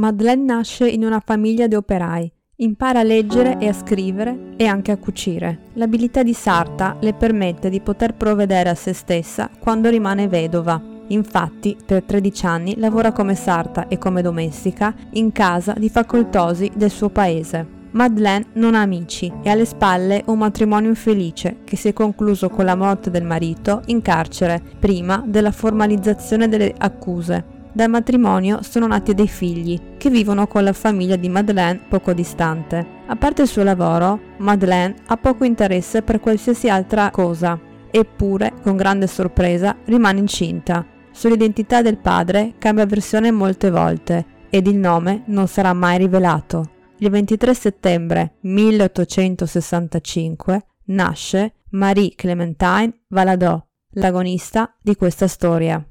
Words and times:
Madeleine 0.00 0.44
nasce 0.44 0.88
in 0.88 1.04
una 1.04 1.20
famiglia 1.22 1.66
di 1.66 1.74
operai. 1.74 2.32
Impara 2.56 3.00
a 3.00 3.02
leggere 3.02 3.58
e 3.58 3.68
a 3.68 3.74
scrivere 3.74 4.54
e 4.56 4.64
anche 4.64 4.92
a 4.92 4.96
cucire. 4.96 5.64
L'abilità 5.74 6.22
di 6.22 6.32
Sarta 6.32 6.96
le 7.00 7.12
permette 7.12 7.68
di 7.68 7.82
poter 7.82 8.14
provvedere 8.14 8.70
a 8.70 8.74
se 8.74 8.94
stessa 8.94 9.50
quando 9.58 9.90
rimane 9.90 10.26
vedova. 10.26 10.82
Infatti, 11.08 11.76
per 11.84 12.04
13 12.04 12.46
anni 12.46 12.78
lavora 12.78 13.12
come 13.12 13.34
sarta 13.34 13.88
e 13.88 13.98
come 13.98 14.22
domestica 14.22 14.94
in 15.12 15.32
casa 15.32 15.74
di 15.74 15.90
facoltosi 15.90 16.70
del 16.74 16.90
suo 16.90 17.10
paese. 17.10 17.66
Madeleine 17.90 18.46
non 18.54 18.74
ha 18.74 18.80
amici 18.80 19.30
e 19.42 19.50
alle 19.50 19.66
spalle 19.66 20.22
un 20.28 20.38
matrimonio 20.38 20.88
infelice 20.88 21.58
che 21.64 21.76
si 21.76 21.88
è 21.88 21.92
concluso 21.92 22.48
con 22.48 22.64
la 22.64 22.74
morte 22.74 23.10
del 23.10 23.24
marito 23.24 23.82
in 23.86 24.00
carcere 24.00 24.62
prima 24.78 25.22
della 25.26 25.52
formalizzazione 25.52 26.48
delle 26.48 26.72
accuse. 26.78 27.58
Dal 27.72 27.88
matrimonio 27.88 28.62
sono 28.62 28.88
nati 28.88 29.14
dei 29.14 29.28
figli, 29.28 29.78
che 29.96 30.10
vivono 30.10 30.48
con 30.48 30.64
la 30.64 30.72
famiglia 30.72 31.14
di 31.14 31.28
Madeleine 31.28 31.80
poco 31.88 32.12
distante. 32.12 32.84
A 33.06 33.14
parte 33.14 33.42
il 33.42 33.48
suo 33.48 33.62
lavoro, 33.62 34.18
Madeleine 34.38 34.96
ha 35.06 35.16
poco 35.16 35.44
interesse 35.44 36.02
per 36.02 36.18
qualsiasi 36.18 36.68
altra 36.68 37.10
cosa, 37.10 37.56
eppure, 37.90 38.54
con 38.62 38.76
grande 38.76 39.06
sorpresa, 39.06 39.76
rimane 39.84 40.18
incinta. 40.18 40.84
Sull'identità 41.12 41.80
del 41.82 41.98
padre 41.98 42.54
cambia 42.58 42.86
versione 42.86 43.30
molte 43.30 43.70
volte 43.70 44.26
ed 44.50 44.66
il 44.66 44.76
nome 44.76 45.22
non 45.26 45.46
sarà 45.46 45.72
mai 45.72 45.98
rivelato. 45.98 46.70
Il 46.98 47.10
23 47.10 47.54
settembre 47.54 48.38
1865 48.40 50.66
nasce 50.86 51.54
Marie 51.70 52.14
Clementine 52.16 53.04
Valadot, 53.08 53.64
l'agonista 53.92 54.76
di 54.82 54.96
questa 54.96 55.28
storia. 55.28 55.84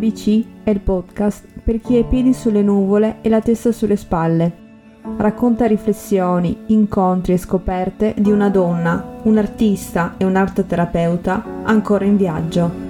ABC 0.00 0.44
è 0.64 0.70
il 0.70 0.80
podcast 0.80 1.44
per 1.62 1.78
chi 1.78 1.96
ha 1.96 1.98
i 1.98 2.04
piedi 2.04 2.32
sulle 2.32 2.62
nuvole 2.62 3.18
e 3.20 3.28
la 3.28 3.42
testa 3.42 3.70
sulle 3.70 3.96
spalle. 3.96 4.68
Racconta 5.18 5.66
riflessioni, 5.66 6.56
incontri 6.68 7.34
e 7.34 7.38
scoperte 7.38 8.14
di 8.16 8.30
una 8.30 8.48
donna, 8.48 9.18
un 9.24 9.36
artista 9.36 10.14
e 10.16 10.24
un'arteterapeuta 10.24 11.44
ancora 11.64 12.06
in 12.06 12.16
viaggio. 12.16 12.88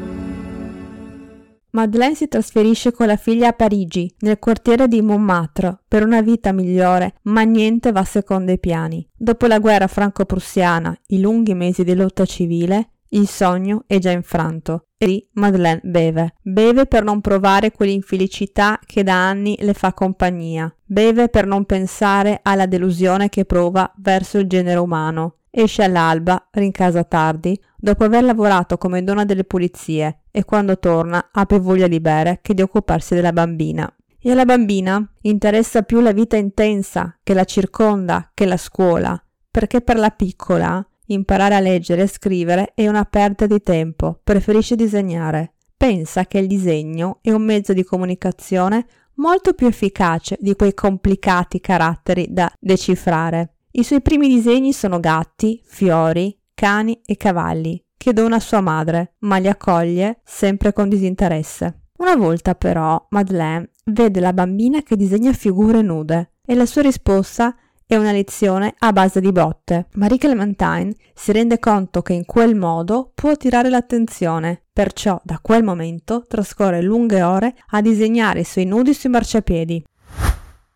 Madeleine 1.72 2.14
si 2.14 2.28
trasferisce 2.28 2.92
con 2.92 3.06
la 3.06 3.16
figlia 3.16 3.48
a 3.48 3.52
Parigi, 3.52 4.12
nel 4.20 4.38
quartiere 4.38 4.86
di 4.86 5.02
Montmartre, 5.02 5.80
per 5.86 6.04
una 6.04 6.20
vita 6.20 6.52
migliore, 6.52 7.14
ma 7.22 7.42
niente 7.42 7.92
va 7.92 8.04
secondo 8.04 8.52
i 8.52 8.58
piani. 8.58 9.08
Dopo 9.16 9.46
la 9.46 9.58
guerra 9.58 9.86
franco-prussiana, 9.86 10.96
i 11.08 11.20
lunghi 11.20 11.54
mesi 11.54 11.84
di 11.84 11.94
lotta 11.94 12.24
civile, 12.24 12.90
il 13.10 13.28
sogno 13.28 13.84
è 13.86 13.98
già 13.98 14.10
infranto 14.10 14.86
e 14.96 15.06
lì 15.06 15.28
Madeleine 15.32 15.80
beve. 15.82 16.34
Beve 16.42 16.86
per 16.86 17.02
non 17.02 17.20
provare 17.20 17.72
quell'infelicità 17.72 18.78
che 18.84 19.02
da 19.02 19.28
anni 19.28 19.56
le 19.60 19.72
fa 19.72 19.94
compagnia. 19.94 20.72
Beve 20.84 21.28
per 21.28 21.46
non 21.46 21.64
pensare 21.64 22.40
alla 22.42 22.66
delusione 22.66 23.28
che 23.28 23.44
prova 23.44 23.90
verso 23.96 24.38
il 24.38 24.46
genere 24.46 24.78
umano. 24.78 25.36
Esce 25.50 25.82
all'alba, 25.82 26.48
rincasa 26.52 27.02
tardi, 27.02 27.58
dopo 27.76 28.04
aver 28.04 28.22
lavorato 28.22 28.76
come 28.76 29.02
donna 29.02 29.24
delle 29.24 29.44
pulizie 29.44 30.20
e 30.30 30.44
quando 30.44 30.78
torna 30.78 31.30
ha 31.32 31.46
più 31.46 31.58
voglia 31.58 31.88
di 31.88 31.98
bere 31.98 32.38
che 32.42 32.54
di 32.54 32.62
occuparsi 32.62 33.14
della 33.14 33.32
bambina. 33.32 33.92
E 34.20 34.30
alla 34.30 34.44
bambina 34.44 35.02
interessa 35.22 35.82
più 35.82 36.00
la 36.00 36.12
vita 36.12 36.36
intensa 36.36 37.18
che 37.22 37.32
la 37.32 37.44
circonda, 37.44 38.30
che 38.34 38.44
la 38.44 38.58
scuola, 38.58 39.20
perché 39.50 39.80
per 39.80 39.96
la 39.96 40.10
piccola 40.10 40.86
Imparare 41.10 41.56
a 41.56 41.60
leggere 41.60 42.02
e 42.02 42.06
scrivere 42.06 42.72
è 42.72 42.86
una 42.86 43.04
perdita 43.04 43.46
di 43.46 43.60
tempo, 43.60 44.20
preferisce 44.22 44.76
disegnare. 44.76 45.54
Pensa 45.76 46.26
che 46.26 46.38
il 46.38 46.46
disegno 46.46 47.18
è 47.20 47.32
un 47.32 47.42
mezzo 47.42 47.72
di 47.72 47.82
comunicazione 47.82 48.86
molto 49.14 49.54
più 49.54 49.66
efficace 49.66 50.36
di 50.40 50.54
quei 50.54 50.72
complicati 50.72 51.58
caratteri 51.60 52.28
da 52.30 52.50
decifrare. 52.60 53.54
I 53.72 53.82
suoi 53.82 54.02
primi 54.02 54.28
disegni 54.28 54.72
sono 54.72 55.00
gatti, 55.00 55.60
fiori, 55.64 56.38
cani 56.54 57.00
e 57.04 57.16
cavalli, 57.16 57.82
che 57.96 58.12
dona 58.12 58.36
a 58.36 58.40
sua 58.40 58.60
madre, 58.60 59.14
ma 59.20 59.38
li 59.38 59.48
accoglie 59.48 60.20
sempre 60.24 60.72
con 60.72 60.88
disinteresse. 60.88 61.86
Una 61.98 62.14
volta 62.14 62.54
però 62.54 63.04
Madeleine 63.10 63.70
vede 63.86 64.20
la 64.20 64.32
bambina 64.32 64.82
che 64.82 64.94
disegna 64.94 65.32
figure 65.32 65.82
nude 65.82 66.34
e 66.46 66.54
la 66.54 66.66
sua 66.66 66.82
risposta 66.82 67.54
è 67.90 67.96
una 67.96 68.12
lezione 68.12 68.72
a 68.78 68.92
base 68.92 69.20
di 69.20 69.32
botte. 69.32 69.88
Marie 69.94 70.16
Clementine 70.16 70.94
si 71.12 71.32
rende 71.32 71.58
conto 71.58 72.02
che 72.02 72.12
in 72.12 72.24
quel 72.24 72.54
modo 72.54 73.10
può 73.12 73.30
attirare 73.30 73.68
l'attenzione, 73.68 74.62
perciò 74.72 75.20
da 75.24 75.40
quel 75.42 75.64
momento 75.64 76.22
trascorre 76.28 76.82
lunghe 76.82 77.20
ore 77.20 77.52
a 77.70 77.80
disegnare 77.80 78.40
i 78.40 78.44
suoi 78.44 78.64
nudi 78.64 78.94
sui 78.94 79.10
marciapiedi. 79.10 79.84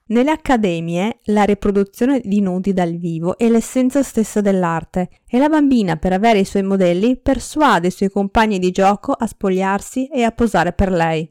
Nelle 0.07 0.31
accademie 0.33 1.19
la 1.27 1.45
riproduzione 1.45 2.21
di 2.25 2.41
nudi 2.41 2.73
dal 2.73 2.97
vivo 2.97 3.39
è 3.39 3.49
l'essenza 3.49 4.03
stessa 4.03 4.41
dell'arte 4.41 5.11
e 5.25 5.39
la 5.39 5.49
bambina 5.49 5.95
per 5.95 6.13
avere 6.13 6.41
i 6.41 6.45
suoi 6.45 6.65
modelli 6.65 7.17
persuade 7.17 7.87
i 7.87 7.93
suoi 7.93 8.11
compagni 8.11 8.59
di 8.59 8.73
gioco 8.73 9.13
a 9.13 9.29
spogliarsi 9.29 10.09
e 10.09 10.25
a 10.25 10.33
posare 10.33 10.73
per 10.73 10.91
lei. 10.91 11.31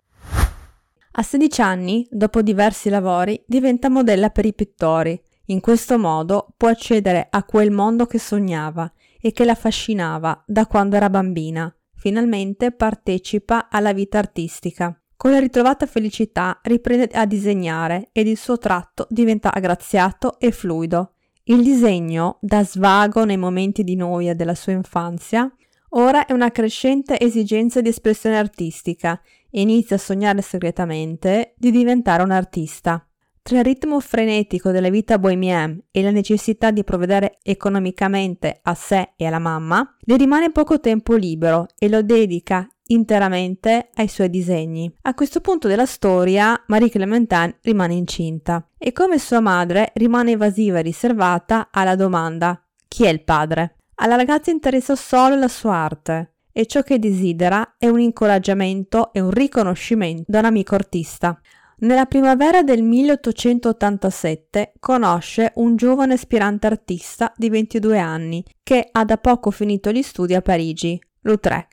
A 1.15 1.21
16 1.21 1.61
anni, 1.61 2.07
dopo 2.09 2.41
diversi 2.41 2.88
lavori, 2.88 3.44
diventa 3.45 3.89
modella 3.89 4.29
per 4.29 4.45
i 4.45 4.53
pittori 4.53 5.21
in 5.47 5.59
questo 5.59 5.97
modo 5.97 6.53
può 6.55 6.69
accedere 6.69 7.27
a 7.29 7.43
quel 7.43 7.71
mondo 7.71 8.05
che 8.05 8.19
sognava 8.19 8.91
e 9.19 9.31
che 9.31 9.43
la 9.43 9.51
affascinava 9.51 10.43
da 10.45 10.65
quando 10.67 10.95
era 10.95 11.09
bambina. 11.09 11.73
Finalmente 11.95 12.71
partecipa 12.71 13.69
alla 13.69 13.93
vita 13.93 14.17
artistica. 14.19 14.97
Con 15.15 15.31
la 15.31 15.39
ritrovata 15.39 15.85
felicità 15.85 16.59
riprende 16.63 17.07
a 17.13 17.25
disegnare 17.25 18.09
ed 18.11 18.27
il 18.27 18.37
suo 18.37 18.57
tratto 18.57 19.07
diventa 19.09 19.53
aggraziato 19.53 20.37
e 20.39 20.51
fluido. 20.51 21.13
Il 21.43 21.61
disegno, 21.61 22.37
da 22.41 22.63
svago 22.63 23.25
nei 23.25 23.37
momenti 23.37 23.83
di 23.83 23.95
noia 23.95 24.33
della 24.33 24.55
sua 24.55 24.73
infanzia, 24.73 25.49
ora 25.89 26.25
è 26.25 26.33
una 26.33 26.51
crescente 26.51 27.19
esigenza 27.19 27.81
di 27.81 27.89
espressione 27.89 28.37
artistica 28.37 29.21
e 29.49 29.61
inizia 29.61 29.97
a 29.97 29.99
sognare 29.99 30.41
segretamente 30.41 31.53
di 31.57 31.71
diventare 31.71 32.23
un 32.23 32.31
artista. 32.31 33.05
Tra 33.45 33.57
il 33.57 33.65
ritmo 33.65 33.99
frenetico 33.99 34.71
della 34.71 34.89
vita 34.89 35.19
bohemienne 35.19 35.87
e 35.91 36.01
la 36.01 36.11
necessità 36.11 36.71
di 36.71 36.85
provvedere 36.85 37.39
economicamente 37.43 38.61
a 38.63 38.73
sé 38.73 39.11
e 39.17 39.25
alla 39.25 39.37
mamma, 39.37 39.97
le 39.99 40.15
rimane 40.15 40.49
poco 40.49 40.79
tempo 40.79 41.15
libero 41.15 41.67
e 41.77 41.89
lo 41.89 42.01
dedica 42.03 42.65
interamente 42.87 43.89
ai 43.95 44.07
suoi 44.07 44.29
disegni. 44.29 44.89
A 45.01 45.13
questo 45.13 45.41
punto 45.41 45.67
della 45.67 45.85
storia 45.85 46.57
Marie 46.67 46.89
Clementine 46.89 47.57
rimane 47.63 47.95
incinta 47.95 48.65
e 48.77 48.93
come 48.93 49.19
sua 49.19 49.41
madre 49.41 49.91
rimane 49.95 50.31
evasiva 50.31 50.79
e 50.79 50.83
riservata 50.83 51.67
alla 51.69 51.97
domanda 51.97 52.65
chi 52.87 53.03
è 53.03 53.09
il 53.09 53.25
padre? 53.25 53.75
Alla 53.95 54.15
ragazza 54.15 54.51
interessa 54.51 54.95
solo 54.95 55.35
la 55.35 55.49
sua 55.49 55.73
arte 55.73 56.35
e 56.53 56.65
ciò 56.65 56.81
che 56.81 56.97
desidera 56.97 57.75
è 57.77 57.87
un 57.89 57.99
incoraggiamento 57.99 59.11
e 59.11 59.19
un 59.19 59.31
riconoscimento 59.31 60.23
da 60.27 60.39
un 60.39 60.45
amico 60.45 60.75
artista. 60.75 61.37
Nella 61.83 62.05
primavera 62.05 62.63
del 62.63 62.81
1887 62.81 64.75
conosce 64.79 65.51
un 65.55 65.75
giovane 65.75 66.13
aspirante 66.13 66.66
artista 66.66 67.33
di 67.35 67.49
22 67.49 67.99
anni 67.99 68.41
che 68.63 68.88
ha 68.89 69.03
da 69.03 69.17
poco 69.17 69.51
finito 69.51 69.91
gli 69.91 70.01
studi 70.01 70.33
a 70.33 70.41
Parigi, 70.41 70.97
Lautrec. 71.23 71.67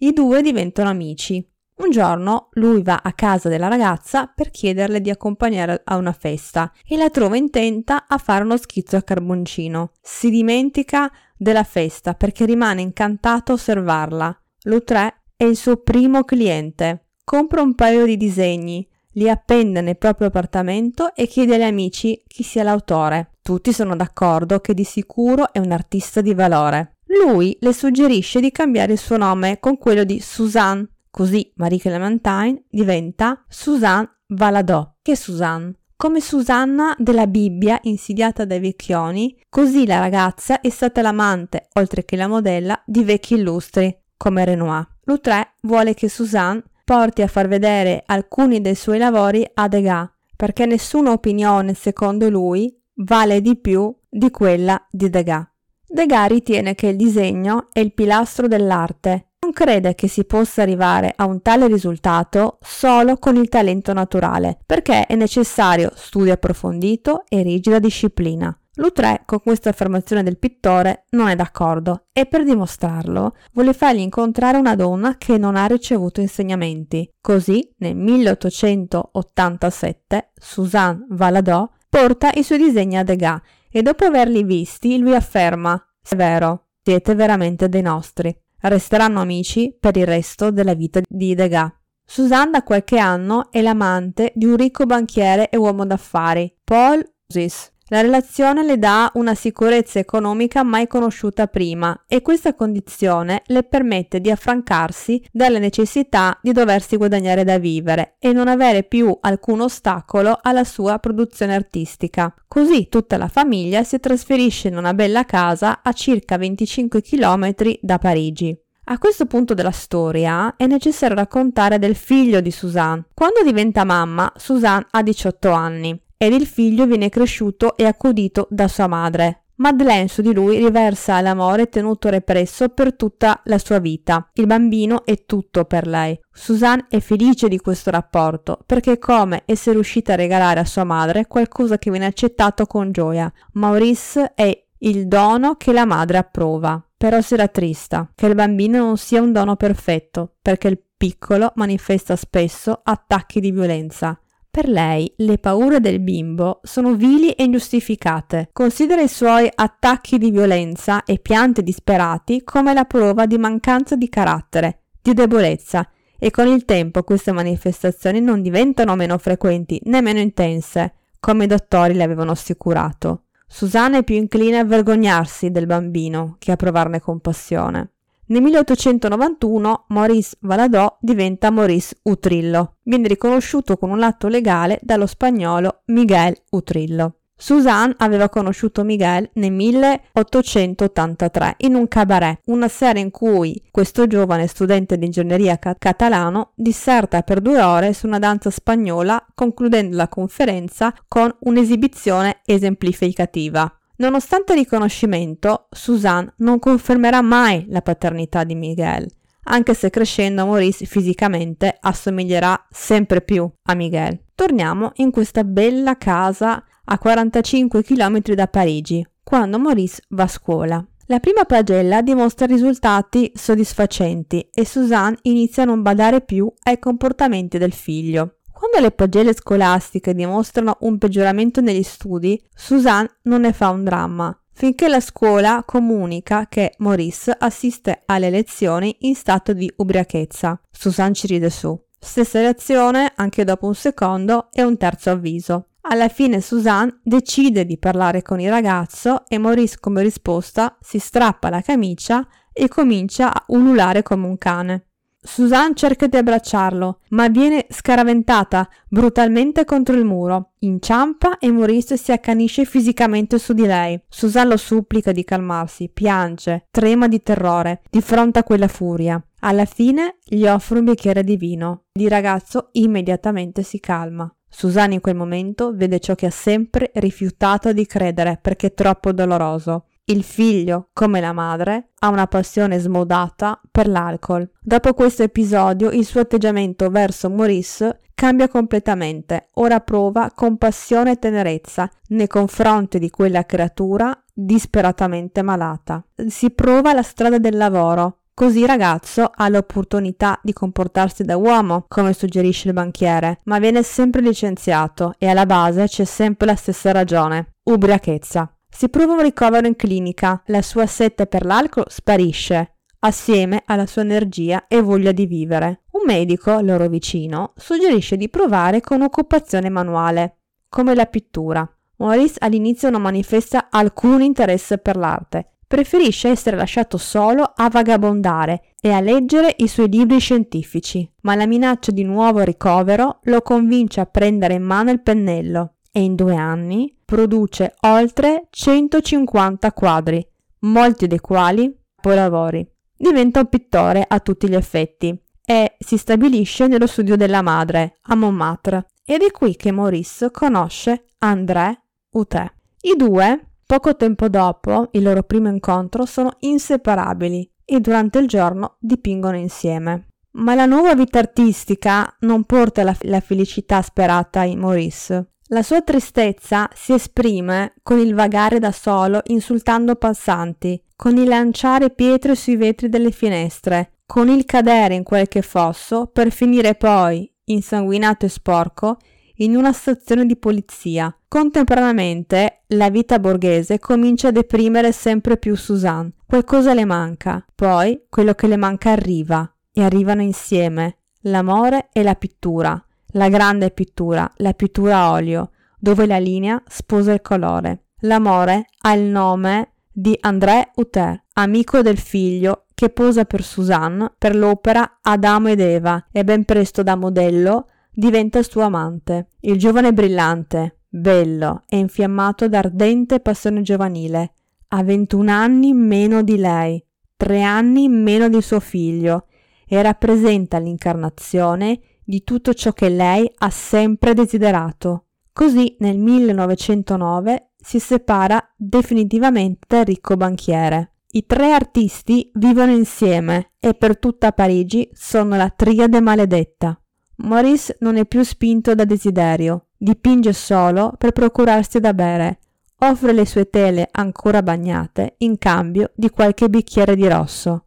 I 0.00 0.12
due 0.12 0.42
diventano 0.42 0.90
amici. 0.90 1.42
Un 1.76 1.90
giorno 1.90 2.48
lui 2.52 2.82
va 2.82 3.00
a 3.02 3.14
casa 3.14 3.48
della 3.48 3.68
ragazza 3.68 4.26
per 4.26 4.50
chiederle 4.50 5.00
di 5.00 5.08
accompagnare 5.08 5.80
a 5.82 5.96
una 5.96 6.12
festa 6.12 6.70
e 6.86 6.98
la 6.98 7.08
trova 7.08 7.38
intenta 7.38 8.04
a 8.06 8.18
fare 8.18 8.44
uno 8.44 8.58
schizzo 8.58 8.96
a 8.96 9.02
carboncino. 9.02 9.92
Si 10.02 10.28
dimentica 10.28 11.10
della 11.38 11.64
festa 11.64 12.12
perché 12.12 12.44
rimane 12.44 12.82
incantato 12.82 13.52
a 13.52 13.54
osservarla. 13.54 14.42
Lautrec 14.64 15.20
è 15.34 15.44
il 15.44 15.56
suo 15.56 15.78
primo 15.78 16.22
cliente. 16.24 17.06
Compra 17.24 17.62
un 17.62 17.74
paio 17.74 18.04
di 18.04 18.18
disegni, 18.18 18.86
li 19.14 19.28
appende 19.28 19.80
nel 19.80 19.98
proprio 19.98 20.28
appartamento 20.28 21.14
e 21.14 21.26
chiede 21.26 21.56
agli 21.56 21.62
amici 21.62 22.22
chi 22.26 22.42
sia 22.42 22.62
l'autore. 22.62 23.32
Tutti 23.42 23.72
sono 23.72 23.96
d'accordo 23.96 24.60
che 24.60 24.74
di 24.74 24.84
sicuro 24.84 25.52
è 25.52 25.58
un 25.58 25.72
artista 25.72 26.20
di 26.20 26.34
valore. 26.34 26.96
Lui 27.06 27.56
le 27.60 27.72
suggerisce 27.72 28.40
di 28.40 28.50
cambiare 28.50 28.92
il 28.92 28.98
suo 28.98 29.16
nome 29.16 29.60
con 29.60 29.78
quello 29.78 30.04
di 30.04 30.20
Suzanne, 30.20 30.88
così 31.10 31.52
Marie 31.56 31.78
Clementine 31.78 32.64
diventa 32.70 33.44
Suzanne 33.48 34.20
Valadot, 34.28 34.96
che 35.02 35.16
Suzanne. 35.16 35.74
Come 35.96 36.20
Susanna 36.20 36.94
della 36.98 37.28
Bibbia 37.28 37.78
insidiata 37.82 38.44
dai 38.44 38.58
vecchioni, 38.58 39.38
così 39.48 39.86
la 39.86 40.00
ragazza 40.00 40.60
è 40.60 40.68
stata 40.68 41.02
l'amante, 41.02 41.68
oltre 41.74 42.04
che 42.04 42.16
la 42.16 42.26
modella, 42.26 42.82
di 42.84 43.04
vecchi 43.04 43.34
illustri, 43.34 43.96
come 44.16 44.44
Renoir. 44.44 44.86
Lautrec 45.04 45.54
vuole 45.62 45.94
che 45.94 46.08
Suzanne 46.08 46.62
porti 46.84 47.22
a 47.22 47.26
far 47.26 47.48
vedere 47.48 48.02
alcuni 48.06 48.60
dei 48.60 48.74
suoi 48.74 48.98
lavori 48.98 49.48
a 49.54 49.66
Degas, 49.68 50.08
perché 50.36 50.66
nessuna 50.66 51.12
opinione, 51.12 51.74
secondo 51.74 52.28
lui, 52.28 52.78
vale 52.96 53.40
di 53.40 53.56
più 53.56 53.94
di 54.08 54.30
quella 54.30 54.86
di 54.90 55.08
Degas. 55.08 55.46
Degas 55.86 56.28
ritiene 56.28 56.74
che 56.74 56.88
il 56.88 56.96
disegno 56.96 57.68
è 57.72 57.80
il 57.80 57.94
pilastro 57.94 58.46
dell'arte, 58.46 59.30
non 59.44 59.52
crede 59.52 59.94
che 59.94 60.08
si 60.08 60.24
possa 60.24 60.62
arrivare 60.62 61.12
a 61.14 61.26
un 61.26 61.42
tale 61.42 61.66
risultato 61.66 62.58
solo 62.62 63.18
con 63.18 63.36
il 63.36 63.48
talento 63.48 63.92
naturale, 63.92 64.58
perché 64.64 65.06
è 65.06 65.14
necessario 65.16 65.92
studio 65.94 66.32
approfondito 66.32 67.24
e 67.28 67.42
rigida 67.42 67.78
disciplina. 67.78 68.58
Loutre 68.76 69.22
con 69.24 69.40
questa 69.40 69.70
affermazione 69.70 70.24
del 70.24 70.38
pittore 70.38 71.04
non 71.10 71.28
è 71.28 71.36
d'accordo 71.36 72.06
e 72.12 72.26
per 72.26 72.42
dimostrarlo 72.42 73.36
vuole 73.52 73.72
fargli 73.72 74.00
incontrare 74.00 74.58
una 74.58 74.74
donna 74.74 75.16
che 75.16 75.38
non 75.38 75.54
ha 75.54 75.66
ricevuto 75.66 76.20
insegnamenti. 76.20 77.08
Così 77.20 77.72
nel 77.78 77.94
1887 77.94 80.32
Suzanne 80.34 81.06
Valadot 81.10 81.70
porta 81.88 82.32
i 82.34 82.42
suoi 82.42 82.58
disegni 82.58 82.98
a 82.98 83.04
Degas 83.04 83.40
e 83.70 83.82
dopo 83.82 84.04
averli 84.04 84.42
visti 84.42 84.98
lui 84.98 85.14
afferma 85.14 85.80
è 86.06 86.16
vero, 86.16 86.66
siete 86.82 87.14
veramente 87.14 87.68
dei 87.68 87.82
nostri. 87.82 88.36
Resteranno 88.60 89.20
amici 89.20 89.76
per 89.78 89.96
il 89.96 90.06
resto 90.06 90.50
della 90.50 90.74
vita 90.74 91.00
di 91.08 91.34
Degas. 91.34 91.72
Suzanne 92.04 92.50
da 92.50 92.62
qualche 92.62 92.98
anno 92.98 93.50
è 93.50 93.62
l'amante 93.62 94.32
di 94.34 94.44
un 94.44 94.56
ricco 94.56 94.84
banchiere 94.84 95.48
e 95.48 95.56
uomo 95.56 95.86
d'affari, 95.86 96.58
Paul 96.62 97.02
Zis. 97.26 97.73
La 97.88 98.00
relazione 98.00 98.64
le 98.64 98.78
dà 98.78 99.10
una 99.16 99.34
sicurezza 99.34 99.98
economica 99.98 100.62
mai 100.62 100.86
conosciuta 100.86 101.48
prima 101.48 102.04
e 102.08 102.22
questa 102.22 102.54
condizione 102.54 103.42
le 103.48 103.62
permette 103.62 104.20
di 104.20 104.30
affrancarsi 104.30 105.22
dalla 105.30 105.58
necessità 105.58 106.38
di 106.40 106.52
doversi 106.52 106.96
guadagnare 106.96 107.44
da 107.44 107.58
vivere 107.58 108.16
e 108.18 108.32
non 108.32 108.48
avere 108.48 108.84
più 108.84 109.14
alcun 109.20 109.60
ostacolo 109.60 110.38
alla 110.40 110.64
sua 110.64 110.98
produzione 110.98 111.54
artistica. 111.54 112.34
Così 112.48 112.88
tutta 112.88 113.18
la 113.18 113.28
famiglia 113.28 113.84
si 113.84 114.00
trasferisce 114.00 114.68
in 114.68 114.78
una 114.78 114.94
bella 114.94 115.26
casa 115.26 115.82
a 115.82 115.92
circa 115.92 116.38
25 116.38 117.02
km 117.02 117.54
da 117.82 117.98
Parigi. 117.98 118.58
A 118.84 118.96
questo 118.96 119.26
punto 119.26 119.52
della 119.52 119.70
storia 119.70 120.56
è 120.56 120.66
necessario 120.66 121.16
raccontare 121.16 121.78
del 121.78 121.96
figlio 121.96 122.40
di 122.40 122.50
Suzanne. 122.50 123.04
Quando 123.12 123.42
diventa 123.42 123.84
mamma, 123.84 124.32
Suzanne 124.36 124.86
ha 124.90 125.02
18 125.02 125.50
anni 125.50 126.03
ed 126.16 126.32
il 126.32 126.46
figlio 126.46 126.86
viene 126.86 127.08
cresciuto 127.08 127.76
e 127.76 127.84
accudito 127.84 128.46
da 128.50 128.68
sua 128.68 128.86
madre. 128.86 129.44
Madeleine 129.56 130.08
su 130.08 130.20
di 130.20 130.34
lui 130.34 130.58
riversa 130.58 131.20
l'amore 131.20 131.68
tenuto 131.68 132.08
represso 132.08 132.70
per 132.70 132.96
tutta 132.96 133.40
la 133.44 133.58
sua 133.58 133.78
vita. 133.78 134.28
Il 134.32 134.46
bambino 134.46 135.04
è 135.04 135.24
tutto 135.26 135.64
per 135.64 135.86
lei. 135.86 136.18
Suzanne 136.32 136.86
è 136.88 136.98
felice 136.98 137.46
di 137.46 137.58
questo 137.58 137.90
rapporto 137.90 138.58
perché 138.66 138.92
è 138.92 138.98
come 138.98 139.42
essere 139.46 139.74
riuscita 139.74 140.14
a 140.14 140.16
regalare 140.16 140.58
a 140.58 140.64
sua 140.64 140.82
madre 140.82 141.26
qualcosa 141.26 141.78
che 141.78 141.90
viene 141.90 142.06
accettato 142.06 142.66
con 142.66 142.90
gioia. 142.90 143.32
Maurice 143.52 144.32
è 144.34 144.64
il 144.78 145.06
dono 145.06 145.54
che 145.54 145.72
la 145.72 145.84
madre 145.84 146.18
approva. 146.18 146.82
Però 146.96 147.20
si 147.20 147.36
rattrista 147.36 148.10
che 148.14 148.26
il 148.26 148.34
bambino 148.34 148.78
non 148.78 148.96
sia 148.96 149.20
un 149.20 149.30
dono 149.30 149.56
perfetto 149.56 150.36
perché 150.40 150.68
il 150.68 150.80
piccolo 150.96 151.52
manifesta 151.56 152.16
spesso 152.16 152.80
attacchi 152.82 153.40
di 153.40 153.50
violenza. 153.50 154.18
Per 154.54 154.68
lei 154.68 155.12
le 155.16 155.38
paure 155.38 155.80
del 155.80 155.98
bimbo 155.98 156.60
sono 156.62 156.94
vili 156.94 157.32
e 157.32 157.42
ingiustificate. 157.42 158.50
Considera 158.52 159.02
i 159.02 159.08
suoi 159.08 159.50
attacchi 159.52 160.16
di 160.16 160.30
violenza 160.30 161.02
e 161.02 161.18
piante 161.18 161.60
disperati 161.60 162.44
come 162.44 162.72
la 162.72 162.84
prova 162.84 163.26
di 163.26 163.36
mancanza 163.36 163.96
di 163.96 164.08
carattere, 164.08 164.82
di 165.02 165.12
debolezza, 165.12 165.88
e 166.16 166.30
con 166.30 166.46
il 166.46 166.64
tempo 166.64 167.02
queste 167.02 167.32
manifestazioni 167.32 168.20
non 168.20 168.42
diventano 168.42 168.94
meno 168.94 169.18
frequenti 169.18 169.80
né 169.86 170.00
meno 170.00 170.20
intense, 170.20 170.92
come 171.18 171.44
i 171.44 171.48
dottori 171.48 171.94
le 171.94 172.04
avevano 172.04 172.30
assicurato. 172.30 173.24
Susanna 173.48 173.98
è 173.98 174.04
più 174.04 174.14
incline 174.14 174.58
a 174.58 174.64
vergognarsi 174.64 175.50
del 175.50 175.66
bambino 175.66 176.36
che 176.38 176.52
a 176.52 176.56
provarne 176.56 177.00
compassione. 177.00 177.93
Nel 178.26 178.40
1891 178.40 179.84
Maurice 179.88 180.36
Valadò 180.40 180.96
diventa 180.98 181.50
Maurice 181.50 181.98
Utrillo. 182.04 182.76
Viene 182.82 183.06
riconosciuto 183.06 183.76
con 183.76 183.90
un 183.90 184.02
atto 184.02 184.28
legale 184.28 184.78
dallo 184.82 185.06
spagnolo 185.06 185.82
Miguel 185.86 186.34
Utrillo. 186.50 187.16
Suzanne 187.36 187.94
aveva 187.98 188.30
conosciuto 188.30 188.82
Miguel 188.82 189.28
nel 189.34 189.52
1883 189.52 191.56
in 191.58 191.74
un 191.74 191.86
cabaret, 191.86 192.40
una 192.46 192.68
sera 192.68 192.98
in 192.98 193.10
cui 193.10 193.62
questo 193.70 194.06
giovane 194.06 194.46
studente 194.46 194.96
di 194.96 195.04
ingegneria 195.04 195.58
catalano 195.58 196.52
disserta 196.54 197.20
per 197.20 197.42
due 197.42 197.60
ore 197.60 197.92
su 197.92 198.06
una 198.06 198.18
danza 198.18 198.48
spagnola 198.48 199.22
concludendo 199.34 199.96
la 199.96 200.08
conferenza 200.08 200.94
con 201.06 201.30
un'esibizione 201.40 202.40
esemplificativa. 202.46 203.70
Nonostante 203.96 204.52
il 204.52 204.58
riconoscimento, 204.58 205.68
Suzanne 205.70 206.32
non 206.38 206.58
confermerà 206.58 207.22
mai 207.22 207.64
la 207.68 207.80
paternità 207.80 208.42
di 208.42 208.54
Miguel, 208.56 209.08
anche 209.44 209.74
se 209.74 209.90
crescendo 209.90 210.46
Maurice 210.46 210.84
fisicamente 210.84 211.76
assomiglierà 211.80 212.66
sempre 212.70 213.20
più 213.20 213.48
a 213.62 213.74
Miguel. 213.74 214.20
Torniamo 214.34 214.92
in 214.96 215.10
questa 215.10 215.44
bella 215.44 215.96
casa 215.96 216.64
a 216.84 216.98
45 216.98 217.82
km 217.82 218.20
da 218.34 218.48
Parigi, 218.48 219.06
quando 219.22 219.58
Maurice 219.58 220.02
va 220.08 220.24
a 220.24 220.28
scuola. 220.28 220.84
La 221.06 221.20
prima 221.20 221.44
pagella 221.44 222.02
dimostra 222.02 222.46
risultati 222.46 223.30
soddisfacenti 223.34 224.48
e 224.52 224.64
Suzanne 224.64 225.18
inizia 225.22 225.62
a 225.62 225.66
non 225.66 225.82
badare 225.82 226.22
più 226.22 226.50
ai 226.62 226.78
comportamenti 226.78 227.58
del 227.58 227.72
figlio. 227.72 228.38
Quando 228.54 228.78
le 228.78 228.92
pagelle 228.92 229.34
scolastiche 229.34 230.14
dimostrano 230.14 230.76
un 230.82 230.96
peggioramento 230.96 231.60
negli 231.60 231.82
studi, 231.82 232.40
Suzanne 232.54 233.16
non 233.22 233.40
ne 233.40 233.52
fa 233.52 233.70
un 233.70 233.82
dramma, 233.82 234.34
finché 234.52 234.86
la 234.86 235.00
scuola 235.00 235.64
comunica 235.66 236.46
che 236.48 236.72
Maurice 236.78 237.34
assiste 237.36 238.04
alle 238.06 238.30
lezioni 238.30 238.96
in 239.00 239.16
stato 239.16 239.52
di 239.52 239.70
ubriachezza. 239.76 240.58
Suzanne 240.70 241.14
ci 241.14 241.26
ride 241.26 241.50
su. 241.50 241.78
Stessa 241.98 242.38
reazione 242.38 243.12
anche 243.16 243.42
dopo 243.42 243.66
un 243.66 243.74
secondo 243.74 244.48
e 244.52 244.62
un 244.62 244.76
terzo 244.76 245.10
avviso. 245.10 245.70
Alla 245.80 246.08
fine 246.08 246.40
Suzanne 246.40 247.00
decide 247.02 247.66
di 247.66 247.76
parlare 247.76 248.22
con 248.22 248.38
il 248.38 248.50
ragazzo 248.50 249.24
e 249.26 249.36
Maurice 249.36 249.78
come 249.80 250.02
risposta 250.02 250.78
si 250.80 251.00
strappa 251.00 251.50
la 251.50 251.60
camicia 251.60 252.26
e 252.52 252.68
comincia 252.68 253.34
a 253.34 253.44
ululare 253.48 254.02
come 254.02 254.26
un 254.26 254.38
cane. 254.38 254.86
Suzanne 255.26 255.74
cerca 255.74 256.06
di 256.06 256.18
abbracciarlo, 256.18 257.00
ma 257.08 257.28
viene 257.28 257.66
scaraventata 257.70 258.68
brutalmente 258.86 259.64
contro 259.64 259.96
il 259.96 260.04
muro. 260.04 260.50
Inciampa 260.58 261.38
e 261.38 261.50
Maurice 261.50 261.96
si 261.96 262.12
accanisce 262.12 262.66
fisicamente 262.66 263.38
su 263.38 263.54
di 263.54 263.64
lei. 263.64 263.98
Suzanne 264.06 264.50
lo 264.50 264.56
supplica 264.58 265.12
di 265.12 265.24
calmarsi, 265.24 265.88
piange, 265.88 266.66
trema 266.70 267.08
di 267.08 267.22
terrore 267.22 267.80
di 267.90 268.02
fronte 268.02 268.40
a 268.40 268.44
quella 268.44 268.68
furia. 268.68 269.20
Alla 269.40 269.64
fine 269.64 270.18
gli 270.22 270.44
offre 270.46 270.78
un 270.78 270.84
bicchiere 270.84 271.24
di 271.24 271.36
vino. 271.36 271.84
Il 271.94 272.10
ragazzo 272.10 272.68
immediatamente 272.72 273.62
si 273.62 273.80
calma. 273.80 274.30
Susanna 274.46 274.92
in 274.92 275.00
quel 275.00 275.16
momento 275.16 275.72
vede 275.74 276.00
ciò 276.00 276.14
che 276.14 276.26
ha 276.26 276.30
sempre 276.30 276.92
rifiutato 276.94 277.72
di 277.72 277.86
credere 277.86 278.38
perché 278.40 278.68
è 278.68 278.74
troppo 278.74 279.10
doloroso. 279.12 279.86
Il 280.06 280.22
figlio, 280.22 280.88
come 280.92 281.20
la 281.20 281.32
madre, 281.32 281.92
ha 282.00 282.08
una 282.08 282.26
passione 282.26 282.78
smodata 282.78 283.58
per 283.70 283.88
l'alcol. 283.88 284.50
Dopo 284.60 284.92
questo 284.92 285.22
episodio 285.22 285.90
il 285.90 286.04
suo 286.04 286.20
atteggiamento 286.20 286.90
verso 286.90 287.30
Maurice 287.30 288.00
cambia 288.14 288.48
completamente. 288.48 289.48
Ora 289.54 289.80
prova 289.80 290.30
compassione 290.34 291.12
e 291.12 291.18
tenerezza 291.18 291.90
nei 292.08 292.26
confronti 292.26 292.98
di 292.98 293.08
quella 293.08 293.46
creatura 293.46 294.14
disperatamente 294.30 295.40
malata. 295.40 296.04
Si 296.28 296.50
prova 296.50 296.92
la 296.92 297.02
strada 297.02 297.38
del 297.38 297.56
lavoro, 297.56 298.18
Così 298.34 298.62
il 298.62 298.66
ragazzo 298.66 299.30
ha 299.32 299.48
l'opportunità 299.48 300.40
di 300.42 300.52
comportarsi 300.52 301.22
da 301.22 301.36
uomo, 301.36 301.84
come 301.86 302.12
suggerisce 302.12 302.66
il 302.66 302.74
banchiere, 302.74 303.38
ma 303.44 303.60
viene 303.60 303.84
sempre 303.84 304.20
licenziato 304.22 305.14
e 305.18 305.28
alla 305.28 305.46
base 305.46 305.86
c'è 305.86 306.02
sempre 306.02 306.46
la 306.46 306.56
stessa 306.56 306.90
ragione, 306.90 307.52
ubriachezza. 307.62 308.53
Si 308.76 308.88
prova 308.88 309.12
un 309.12 309.20
ricovero 309.20 309.68
in 309.68 309.76
clinica, 309.76 310.42
la 310.46 310.60
sua 310.60 310.86
sette 310.86 311.28
per 311.28 311.44
l'alcol 311.46 311.84
sparisce, 311.86 312.78
assieme 312.98 313.62
alla 313.66 313.86
sua 313.86 314.02
energia 314.02 314.66
e 314.66 314.82
voglia 314.82 315.12
di 315.12 315.26
vivere. 315.26 315.82
Un 315.92 316.00
medico, 316.04 316.58
loro 316.58 316.88
vicino, 316.88 317.52
suggerisce 317.54 318.16
di 318.16 318.28
provare 318.28 318.80
con 318.80 319.02
occupazione 319.02 319.68
manuale, 319.68 320.38
come 320.68 320.96
la 320.96 321.06
pittura. 321.06 321.64
Maurice 321.98 322.38
all'inizio 322.40 322.90
non 322.90 323.00
manifesta 323.00 323.68
alcun 323.70 324.22
interesse 324.22 324.78
per 324.78 324.96
l'arte, 324.96 325.58
preferisce 325.68 326.30
essere 326.30 326.56
lasciato 326.56 326.96
solo 326.98 327.52
a 327.54 327.68
vagabondare 327.70 328.72
e 328.80 328.90
a 328.90 328.98
leggere 328.98 329.54
i 329.58 329.68
suoi 329.68 329.88
libri 329.88 330.18
scientifici, 330.18 331.08
ma 331.20 331.36
la 331.36 331.46
minaccia 331.46 331.92
di 331.92 332.02
nuovo 332.02 332.40
ricovero 332.40 333.20
lo 333.22 333.40
convince 333.40 334.00
a 334.00 334.06
prendere 334.06 334.54
in 334.54 334.64
mano 334.64 334.90
il 334.90 335.00
pennello 335.00 335.73
e 335.96 336.02
in 336.02 336.16
due 336.16 336.34
anni 336.34 336.92
produce 337.04 337.76
oltre 337.82 338.48
150 338.50 339.72
quadri, 339.72 340.26
molti 340.62 341.06
dei 341.06 341.20
quali 341.20 341.72
capolavori. 341.94 342.68
Diventa 342.96 343.40
un 343.40 343.48
pittore 343.48 344.04
a 344.06 344.18
tutti 344.18 344.48
gli 344.48 344.56
effetti 344.56 345.16
e 345.46 345.76
si 345.78 345.96
stabilisce 345.96 346.66
nello 346.66 346.88
studio 346.88 347.16
della 347.16 347.42
madre, 347.42 347.98
a 348.02 348.16
Montmartre, 348.16 348.86
ed 349.04 349.22
è 349.22 349.30
qui 349.30 349.54
che 349.54 349.70
Maurice 349.70 350.32
conosce 350.32 351.04
André 351.18 351.80
Hutet. 352.10 352.52
I 352.80 352.96
due, 352.96 353.52
poco 353.64 353.94
tempo 353.94 354.28
dopo 354.28 354.88
il 354.92 355.02
loro 355.02 355.22
primo 355.22 355.48
incontro, 355.48 356.06
sono 356.06 356.32
inseparabili 356.40 357.48
e 357.64 357.78
durante 357.78 358.18
il 358.18 358.26
giorno 358.26 358.76
dipingono 358.80 359.36
insieme. 359.36 360.08
Ma 360.32 360.56
la 360.56 360.66
nuova 360.66 360.96
vita 360.96 361.20
artistica 361.20 362.12
non 362.20 362.42
porta 362.42 362.82
la, 362.82 362.96
la 363.02 363.20
felicità 363.20 363.80
sperata 363.80 364.42
in 364.42 364.58
Maurice. 364.58 365.33
La 365.48 365.62
sua 365.62 365.82
tristezza 365.82 366.70
si 366.74 366.94
esprime 366.94 367.74
con 367.82 367.98
il 367.98 368.14
vagare 368.14 368.58
da 368.58 368.72
solo 368.72 369.20
insultando 369.26 369.94
passanti, 369.94 370.82
con 370.96 371.18
il 371.18 371.28
lanciare 371.28 371.90
pietre 371.90 372.34
sui 372.34 372.56
vetri 372.56 372.88
delle 372.88 373.10
finestre, 373.10 373.98
con 374.06 374.28
il 374.28 374.46
cadere 374.46 374.94
in 374.94 375.02
qualche 375.02 375.42
fosso 375.42 376.06
per 376.06 376.30
finire 376.30 376.74
poi, 376.74 377.30
insanguinato 377.44 378.24
e 378.24 378.30
sporco, 378.30 378.96
in 379.38 379.54
una 379.54 379.72
stazione 379.72 380.24
di 380.24 380.36
polizia. 380.36 381.14
Contemporaneamente 381.28 382.62
la 382.68 382.88
vita 382.88 383.18
borghese 383.18 383.78
comincia 383.78 384.28
a 384.28 384.32
deprimere 384.32 384.92
sempre 384.92 385.36
più 385.36 385.56
Suzanne. 385.56 386.12
Qualcosa 386.26 386.72
le 386.72 386.86
manca. 386.86 387.44
Poi 387.54 388.06
quello 388.08 388.32
che 388.32 388.46
le 388.46 388.56
manca 388.56 388.92
arriva 388.92 389.52
e 389.72 389.82
arrivano 389.82 390.22
insieme 390.22 390.98
l'amore 391.22 391.88
e 391.92 392.02
la 392.02 392.14
pittura. 392.14 392.82
La 393.16 393.28
grande 393.28 393.70
pittura, 393.70 394.28
la 394.38 394.54
pittura 394.54 394.98
a 394.98 395.12
olio, 395.12 395.50
dove 395.78 396.04
la 396.04 396.18
linea 396.18 396.60
sposa 396.66 397.12
il 397.12 397.22
colore. 397.22 397.84
L'amore 398.00 398.66
ha 398.80 398.92
il 398.94 399.04
nome 399.04 399.74
di 399.92 400.16
André 400.20 400.72
Hutter, 400.74 401.22
amico 401.34 401.80
del 401.80 401.98
figlio 401.98 402.64
che 402.74 402.90
posa 402.90 403.24
per 403.24 403.44
Suzanne 403.44 404.12
per 404.18 404.34
l'opera 404.34 404.98
Adamo 405.00 405.48
ed 405.48 405.60
Eva 405.60 406.04
e 406.10 406.24
ben 406.24 406.44
presto 406.44 406.82
da 406.82 406.96
modello 406.96 407.68
diventa 407.92 408.42
suo 408.42 408.62
amante. 408.62 409.28
Il 409.40 409.58
giovane 409.58 409.92
brillante, 409.92 410.80
bello 410.88 411.62
e 411.68 411.78
infiammato 411.78 412.48
d'ardente 412.48 413.20
passione 413.20 413.62
giovanile. 413.62 414.32
Ha 414.68 414.82
21 414.82 415.30
anni 415.30 415.72
meno 415.72 416.22
di 416.22 416.36
lei, 416.36 416.84
3 417.16 417.42
anni 417.42 417.86
meno 417.88 418.28
di 418.28 418.42
suo 418.42 418.58
figlio 418.58 419.26
e 419.68 419.80
rappresenta 419.80 420.58
l'incarnazione 420.58 421.78
di 422.04 422.22
tutto 422.22 422.54
ciò 422.54 422.72
che 422.72 422.88
lei 422.88 423.30
ha 423.38 423.50
sempre 423.50 424.14
desiderato. 424.14 425.06
Così 425.32 425.76
nel 425.80 425.98
1909 425.98 427.52
si 427.56 427.78
separa 427.80 428.40
definitivamente 428.56 429.66
dal 429.66 429.84
ricco 429.84 430.16
banchiere. 430.16 430.92
I 431.14 431.26
tre 431.26 431.52
artisti 431.52 432.30
vivono 432.34 432.72
insieme 432.72 433.52
e 433.58 433.74
per 433.74 433.98
tutta 433.98 434.32
Parigi 434.32 434.88
sono 434.92 435.36
la 435.36 435.48
triade 435.48 436.00
maledetta. 436.00 436.78
Maurice 437.16 437.76
non 437.80 437.96
è 437.96 438.04
più 438.04 438.22
spinto 438.22 438.74
da 438.74 438.84
desiderio, 438.84 439.66
dipinge 439.76 440.32
solo 440.32 440.92
per 440.98 441.12
procurarsi 441.12 441.78
da 441.78 441.94
bere, 441.94 442.38
offre 442.80 443.12
le 443.12 443.24
sue 443.24 443.48
tele 443.48 443.88
ancora 443.92 444.42
bagnate 444.42 445.14
in 445.18 445.38
cambio 445.38 445.92
di 445.94 446.10
qualche 446.10 446.48
bicchiere 446.48 446.96
di 446.96 447.08
rosso. 447.08 447.64